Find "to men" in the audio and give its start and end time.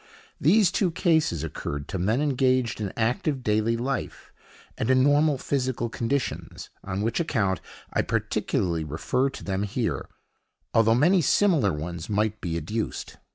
1.89-2.21